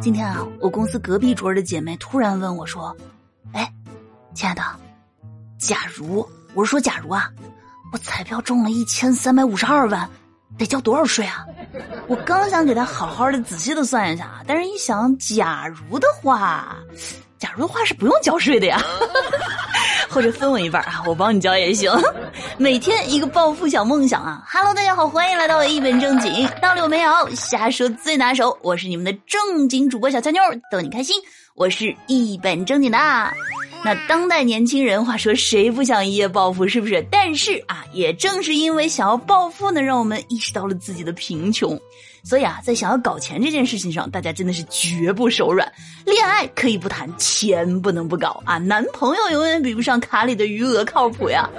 [0.00, 2.94] 今天啊，我公司隔壁桌的姐妹突然问我说
[3.52, 3.72] ：“哎，
[4.34, 4.62] 亲爱的，
[5.58, 7.30] 假如我是说假如啊，
[7.92, 10.08] 我彩票中了一千三百五十二万，
[10.58, 11.44] 得交多少税啊？”
[12.08, 16.76] 我刚想给她好好的、仔细的算一下，但是一想，假如的话，
[17.38, 18.82] 假如的话是不用交税的呀。
[20.10, 21.90] 或者分我一半啊，我帮你交也行。
[22.58, 28.56] 每天一个暴富小梦想啊！Hello，大家好，欢迎来到一本正经，道理我没有，瞎说最拿手。
[28.62, 31.16] 我是你们的正经主播小俏妞，逗你开心。
[31.54, 32.98] 我是一本正经的。
[33.84, 37.04] 那当代年轻人，话说谁不想一夜暴富，是不是？
[37.10, 41.78] 但是啊，也正是因为想要暴富呢，让我们意识到了自己的贫穷。
[42.24, 45.70] 所以啊，在想要搞钱这件事情上，大家真的是绝不手软。
[46.06, 48.56] 恋爱可以不谈，钱不能不搞啊！
[48.58, 51.50] 男朋友永远比不上卡里的余额靠谱呀。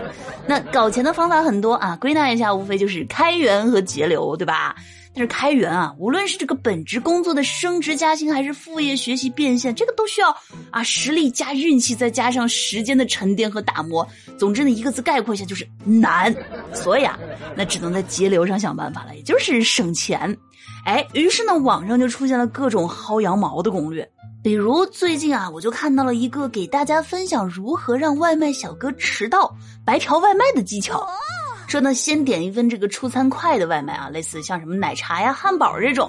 [0.48, 4.76] 那搞钱的方法很多啊，归纳一下，无非就是开源和节流，对吧？
[5.16, 10.36] 但是开源啊，无论是这个本职工作的升职加薪，还是副业学习变现，这个都需要
[10.72, 14.08] 啊实力加运气，再加上时间的沉淀和打磨。
[14.38, 16.36] 总之呢，一个字概括一下就是难。
[16.74, 17.18] 所以啊，
[17.56, 20.36] 那只能在节流上想办法了，也就是省钱。
[20.86, 24.10] 哎，于是呢，网上就出现了各种薅羊毛的攻略。
[24.42, 31.08] 比如最近啊，我就看到了一个给大家分享如何让外卖小哥迟到、白嫖外卖的技巧。
[31.74, 36.08] 说呢，先点一份这个出餐快的外卖啊，类似像什么奶茶呀、汉堡这种。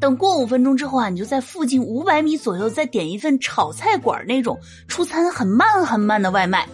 [0.00, 6.66] 等过五分钟之后啊，你就在附近五百米左右再点一份炒菜馆那种出餐很慢很慢的外卖。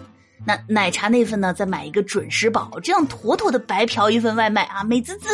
[0.43, 5.27] 那奶茶那份呢，再买一个准时宝，这样妥妥的白嫖一份外卖啊，美滋滋。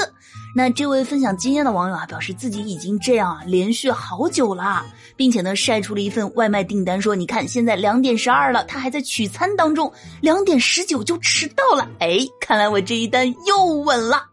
[0.58, 4.84] 那这位分享经验的网友啊，表示自己已经这样啊连续好久了，
[5.16, 11.88] 并且呢晒出了一份外卖订单，说你看现在两点十二了，他还在取餐当中，两点十九就迟到了。
[12.00, 14.24] 哎，看来我这一单又稳了。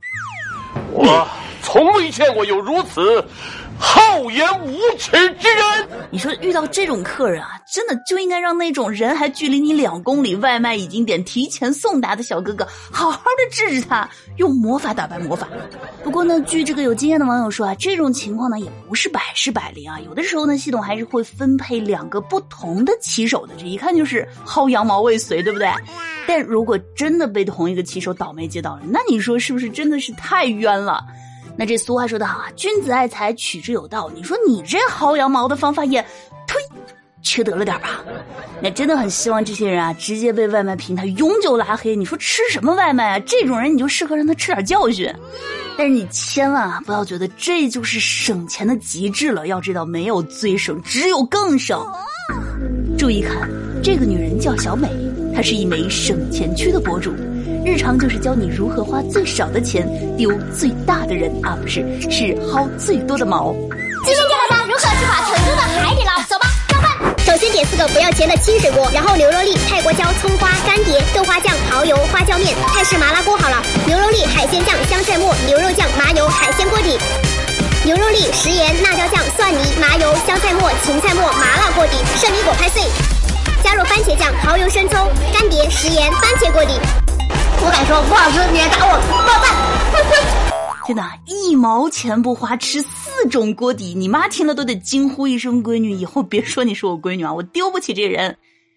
[0.93, 1.29] 我
[1.63, 3.23] 从未见过有如此。
[3.85, 5.89] 厚颜无耻之人！
[6.11, 15.47] 你说遇到这种客人啊，真的就应该让那种人还距离你两公里、外卖已经点、提前送达的小哥哥好好的治治他，用魔法打败魔法。
[16.03, 25.69] 不过呢，据这个有经验的网友说啊，这种情况呢也不是百试百灵啊，有的时候呢系统还是会分配两个不同的骑手的，这一看就是薅羊毛未遂，对不对？
[26.27, 31.05] 但如果真的被同一个骑手倒霉接到了，那你说是不是真的是太冤了？
[31.57, 34.11] 那这俗话说得好啊，君子爱财，取之有道。
[34.15, 36.03] 你说你这薅羊毛的方法也，
[36.47, 36.57] 忒
[37.23, 38.03] 缺德了点吧？
[38.61, 41.95] 那真的很希望这些人啊，直接被外卖平台永久拉黑。
[41.97, 43.19] 你说吃什么外卖啊？
[43.27, 45.13] 这种人你就适合让他吃点教训。
[45.77, 49.47] 但是你千万啊，不要觉得这就是省钱的极致了。
[49.47, 51.85] 要知道，没有最省，只有更省。
[52.99, 53.49] 注意看，
[53.83, 54.89] 这个女人叫小美，
[55.35, 57.13] 她是一枚省钱区的博主。
[57.65, 59.89] 日常就是教你如何花最少的钱
[60.19, 61.81] 丢最大的人啊，不是，
[62.11, 63.55] 是薅最多的毛。
[64.05, 66.93] 今天教大家如何吃法成都的海底捞，走吧，上饭。
[67.25, 73.57] 首先点四个不要钱的清水锅，然后牛肉粒、泰国椒、葱花、干碟、豆花酱、蚝油、花椒面、泰式麻辣锅好了。
[73.87, 76.99] 牛肉粒、海鲜酱、香菜末、牛肉酱、麻油、海鲜锅底。
[77.83, 81.97] 牛肉粒、食盐、辣椒酱、蒜泥、麻油、香菜末、芹菜末、麻辣锅底。
[82.21, 82.83] 圣女果拍碎，
[83.65, 86.79] 加入番茄酱、蚝油、生抽、干碟、食盐、番茄锅底。
[87.61, 88.93] 我敢说，不好吃你来打我，
[89.27, 89.45] 爆饭！
[90.87, 98.37] 真的，一毛钱不花吃四种锅底，你妈听了都得惊呼一声：“闺女，以后别说你是我闺女啊，我丢不起这人。”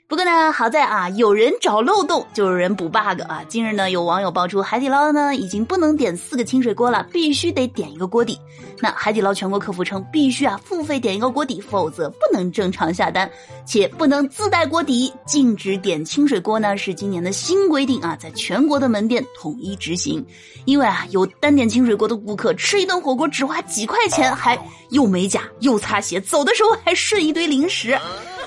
[0.09, 3.43] 不过呢，好在啊，有人找漏洞就有人补 bug 啊。
[3.49, 8.39] 近日呢，有网友爆出海底捞呢已经不能点四个清水锅了，必须得点一个锅底。
[8.79, 13.29] 那海底捞全国客服称，必须啊付费点一个锅底，否则不能正常下单，
[13.65, 15.13] 且不能自带锅底。
[15.25, 20.25] 禁止点清水锅呢是今年的新规定啊，在全国的门店统一执行。
[20.63, 24.57] 因为啊，有单点清水锅的顾客吃一顿火锅只花几块钱，还
[24.91, 27.99] 又美甲又擦鞋，走的时候还顺一堆零食。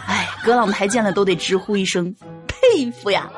[0.06, 2.14] 哎，葛朗台见了都得直呼一声
[2.46, 3.30] 佩服呀！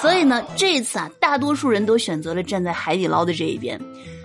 [0.00, 3.80] 所以呢，这次啊，大多数人都选择了站在海底捞的这一边。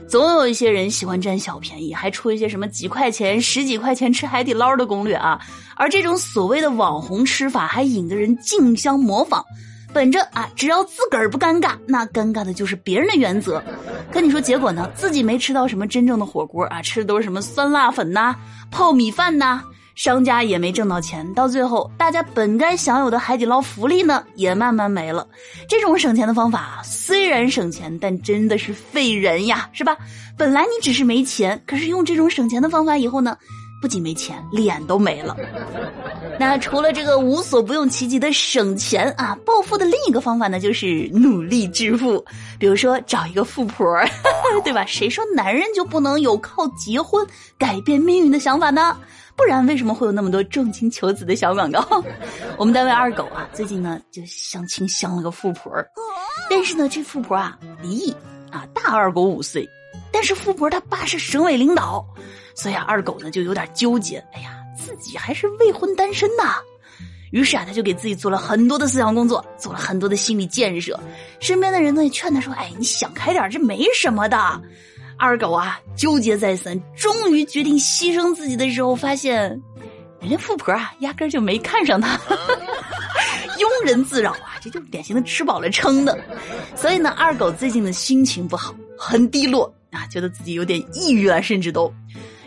[0.07, 5.39] 总有一些人喜欢占小便宜，还出一些什么几块钱、十几块钱吃海底捞的攻略啊。
[5.77, 9.43] 而这种所谓的网红吃法，还引得人竞相模仿。
[9.93, 13.63] 本着啊，只要自个儿不尴尬，那尴尬的就是别人的原则。
[14.11, 14.89] 可你说结果呢？
[14.93, 18.35] 自己没吃到什么真正的火锅啊，吃的都是什么酸辣粉呐、
[18.69, 19.63] 泡米饭呐。
[19.95, 25.27] 商家也没挣到钱，到最后，大家本该享有的海底捞福利呢，也慢慢没了。
[25.67, 29.97] 这种省钱的方法虽然省钱，但真的是费人呀，是吧？
[30.37, 33.37] 本来你只是没钱，可是用这种省钱的方法以后呢，
[33.81, 35.35] 不仅没钱，脸都没了。
[36.39, 42.23] 那除了这个无所不用其极的省钱啊，暴富的另一个方法呢，就是努力致富。
[42.57, 43.85] 比如说找一个富婆，
[44.63, 44.83] 对吧？
[44.87, 47.27] 谁说男人就不能有靠结婚
[47.59, 48.97] 改变命运的想法呢？
[49.35, 52.03] 不然为什么会有那么多重金求子的小广告？
[52.57, 55.71] 我们单位二狗啊，最近呢就相亲相了个富婆，
[56.49, 58.15] 但是呢这富婆啊离异
[58.51, 59.67] 啊，大二狗五岁，
[60.11, 62.05] 但是富婆她爸是省委领导，
[62.55, 66.57] 所以啊二狗呢就有点纠结，哎呀自己还是未婚单身呐。
[67.31, 70.99] 于是啊，他就给自己做了很多的思想工作，做了很多的心理建设。
[71.39, 74.61] 身边的人呢也劝他说：“哎，你想开点，这没什么的。”
[75.21, 79.49] 二狗啊，纠结再三，终于决定牺牲自己的时候，发现
[80.19, 82.17] 人家富婆啊，压根就没看上他，
[83.59, 86.19] 庸人自扰啊，这就是典型的吃饱了撑的。
[86.75, 91.93] 所以呢，二狗最近的心情不好，很低落啊，觉得自己有点抑郁了，甚至都。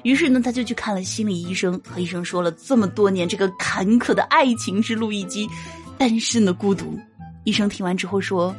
[0.02, 5.48] 于是呢，他就去看了心理医生，和医生说了这么多年这个坎坷的爱情之路以及
[5.96, 6.98] 单身的孤独。
[7.44, 8.52] 医生听完之后说：“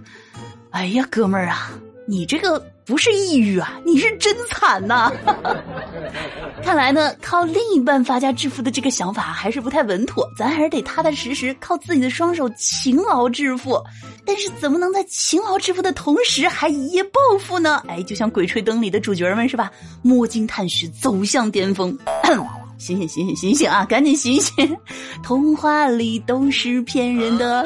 [0.71, 1.71] 哎呀，哥们儿啊，
[2.07, 5.11] 你这个不是抑郁啊，你是真惨呐！
[6.63, 13.81] 看来呢，靠另一半发家致富的这个想法还是不太稳妥，咱还是得踏踏实实靠自己的双手勤劳致富。
[14.23, 17.83] 但是怎么能在勤劳致富的同时还一夜暴富呢？
[17.87, 19.71] 哎，就像《鬼吹灯》里的主角们是吧？
[20.03, 21.97] 摸金探虚，走向巅峰。
[22.77, 23.85] 醒醒醒醒醒醒啊！
[23.85, 24.77] 赶紧醒醒！
[25.23, 27.65] 童话里都是骗人的。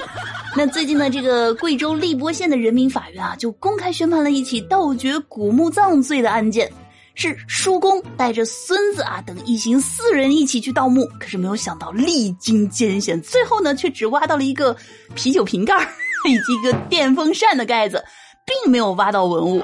[0.58, 6.70] 那最近呢，这个贵州荔波县的人民法院啊，就公开宣判了一起盗掘古墓葬罪的案件。
[7.16, 14.76] 是叔公带着孙子啊等一行四人一起去盗墓，可是没有想到历经艰险，最后呢却只挖到了一个
[15.16, 15.76] 啤酒瓶盖
[16.30, 18.02] 以及一个电风扇的盖子，
[18.46, 19.62] 并没有挖到文物。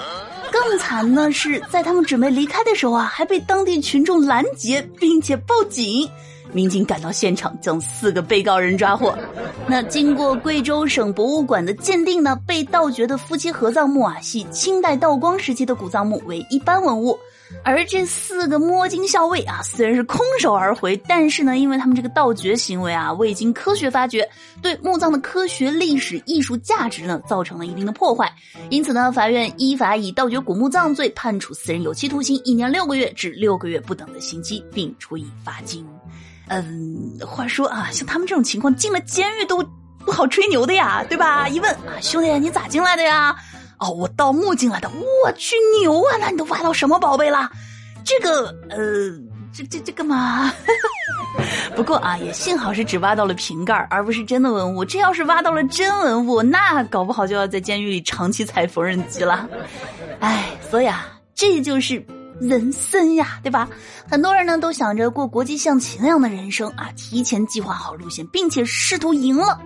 [0.52, 6.10] 更惨呢是在他们准备离开的时候啊，还被当地群众拦截，并且报警。
[6.56, 9.14] 民警赶到现场，将四个被告人抓获。
[9.68, 17.20] 那经过贵州省博物馆的鉴定呢，被盗掘的夫妻合葬墓啊，系清代道光时期的古葬墓，为一般文物。
[17.64, 24.28] 而这四个摸金校尉啊，虽然是空手而回，但是呢，因为他们这个盗掘行为啊，未经科学发掘，
[24.62, 28.34] 对墓葬的科学、历史、艺术价值呢，造成了一定的破坏。
[28.70, 35.86] 因此呢，法院依法以盗掘古墓葬罪判处四人有期徒刑一年六个月至六个月不等的刑期，并处以罚金。
[36.48, 39.64] 嗯，话说啊，像他们这种情况进了监狱都
[40.06, 41.48] 不好吹牛的呀，对吧？
[41.50, 43.36] 一问啊，兄弟，你咋进来的呀？
[43.80, 44.90] 哦，我盗墓进来的。
[44.90, 46.18] 我去牛啊！
[46.20, 47.50] 那你都挖到什么宝贝了？
[48.04, 48.78] 这个呃，
[49.52, 50.54] 这这这干嘛？
[51.76, 54.86] 不过啊，也幸好是只挖到了瓶盖，而不是真的文物。
[54.86, 59.50] 这要是挖到了真文物，那搞不好就要在监狱里长期踩缝纫机了。
[60.20, 62.06] 哎，所以啊，这就是。
[62.40, 63.70] 人生呀，对吧？
[64.10, 69.60] 很多人呢都想着过国际象棋那样的人生啊，提前计划好路线，并且试图赢了。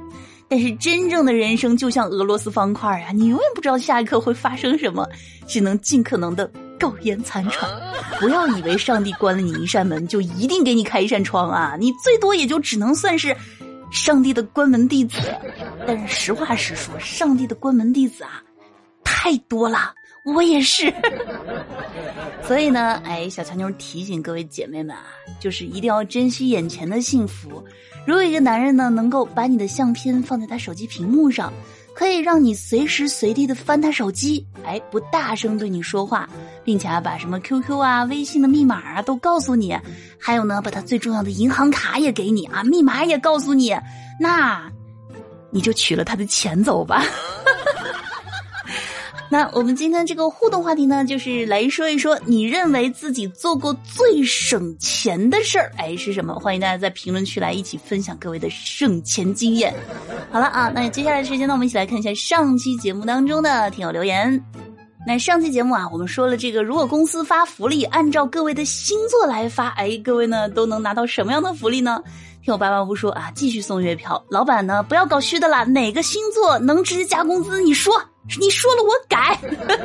[0.48, 5.08] 但是真正的人生就像俄罗斯方块啊，你永远不知道下一刻会发生什么，
[5.48, 7.70] 只能尽可能的苟延残喘。
[8.20, 13.36] 不要以为上帝关了你一扇门就一定给你开一扇窗啊，你最多也就只能算是
[13.92, 15.20] 上帝的关门弟子。
[15.86, 18.42] 但是实话实说，上帝的关门弟子啊，
[19.04, 19.94] 太多了。
[20.24, 20.94] 我也是，
[22.46, 25.04] 所以呢，哎，小强妞提醒各位姐妹们啊，
[25.40, 27.64] 就是一定要珍惜眼前的幸福。
[28.06, 31.52] 如果一个男人呢，能够把你的相片放在他手机屏幕上，
[31.94, 36.30] 可以让你随时随地的翻他手机，哎，不大声对你说话，
[36.64, 39.78] 并且啊，把什么 QQ 啊、微信的密码啊都告诉你，
[40.20, 43.76] 还有呢，把他最重要的银行卡也给你啊，密码也告诉你，
[44.20, 44.72] 那
[45.52, 47.04] 你就取了他的钱走吧。
[49.32, 56.34] 那我们今天这个互动话题呢，就是来说一说你认为自己做过最省钱的事儿，哎，是什么？
[56.34, 59.72] 欢迎大家在评论区来一起分享各位的省钱经验。
[60.32, 64.44] 好了啊，那接下来时间呢，我们一起来看一下上期节目当中的听友留言。
[65.06, 72.02] 那上期节目啊，我们说了这个，如果公司发福利，按照各位的星座来发，哎，各位呢都能拿到什么样的福利呢？
[72.44, 74.24] 听我八八五说啊，继续送月票。
[74.30, 77.62] 老板呢，不要搞虚的啦，哪个星座能直接加工资？
[77.62, 77.94] 你说。
[78.38, 79.40] 你说了我改，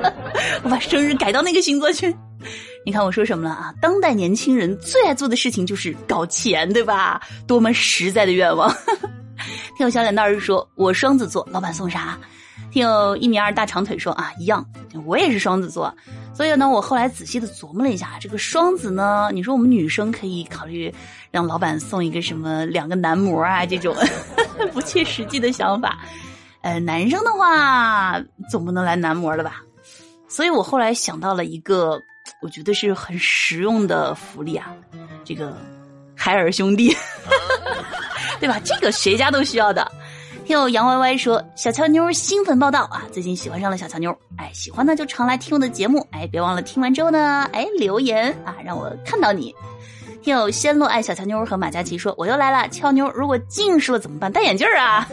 [0.65, 2.15] 我把生日改到那个星座去。
[2.85, 3.73] 你看我说什么了啊？
[3.81, 7.21] 当代年轻人最爱做的事情就是搞钱，对吧？
[7.47, 8.69] 多么实在的愿望。
[9.79, 12.19] 听我小脸蛋儿说，我双子座，老板送啥？
[12.71, 14.65] 听有一米二大长腿说啊，一样，
[15.07, 15.95] 我也是双子座。
[16.35, 20.93] 所以呢，我后来仔细的琢磨了一下，这个双子呢，你说我们女生可以考虑
[21.31, 23.97] 让老板送一个什么两个男模啊这种
[24.75, 25.99] 不切实际的想法。
[26.65, 28.19] 呃，男生的话
[28.51, 29.63] 总不能来男模了吧？
[30.27, 32.01] 所以我后来想到了一个，
[32.41, 34.75] 我觉得是很实用的福利啊，
[35.25, 35.55] 这个
[36.17, 36.97] 海尔兄弟，
[38.41, 38.59] 对吧？
[38.65, 39.87] 这个谁家都需要的。
[40.47, 49.55] 听友杨歪歪说，小乔妞新粉报道啊，最近喜欢上了小乔妞，哎，喜欢呢就常来听我的节目，哎，别忘了听完之后呢，哎，留言啊，让我看到你。
[50.23, 54.33] 听友仙落爱小乔妞和马佳琪说：“我又来了，俏妞，如果近视了怎么办？
[54.33, 55.07] 戴眼镜啊。”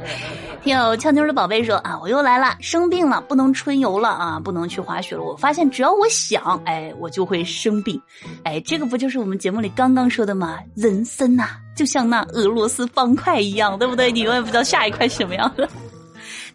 [0.64, 5.22] 听友俏妞的宝贝说：“啊，我又来了，生病了，不能春游了啊，不能去滑雪了。
[5.22, 8.00] 我发现只要我想，哎，我就会生病。
[8.44, 10.58] 哎，这个不就是我们节目里刚刚说的吗？
[10.74, 14.10] 人生呐，就像那俄罗斯方块一样，对不对？
[14.12, 15.68] 你永远不知道下一块什么样的。”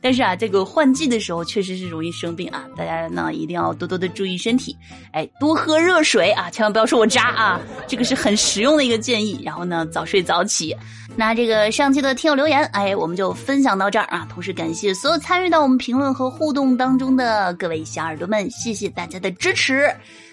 [0.02, 4.75] 但是啊，这个换季的时候确实是容易生病啊，大家呢一定要多多的注意身体，
[5.12, 9.40] 哎，多喝热水啊，千万不要说我渣啊，这个是很实用的一个建议。
[9.44, 10.75] 然后呢，早睡早起。
[11.16, 14.28] 那这个上期的听友留言，哎，我们就分享到这儿啊。
[14.30, 19.90] 同时感谢所有参与到我们评论和互动当中的各位小耳朵们，谢谢大家的支持。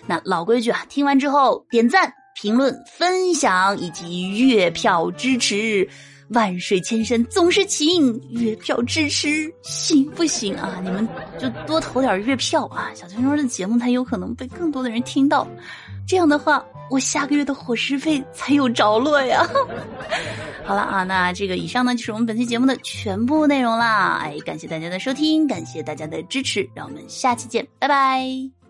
[0.07, 5.89] 那老规矩啊，听完之后点赞、评论、分享以及月票支持。
[6.33, 10.81] 万水千山总是情，月票支持行不行啊？
[10.83, 11.07] 你们
[11.39, 12.91] 就多投点月票啊！
[12.95, 15.47] 小圈圈的节目才有可能被更多的人听到，
[16.07, 19.49] 这样的话，我下个月的伙食费才有着落呀。
[20.65, 24.21] 好了啊，那这个以上呢就是我们本期节目的全部内容啦。
[24.23, 28.62] 哎，感谢大家的收听，感谢大家的支持，让我们下期见，拜拜。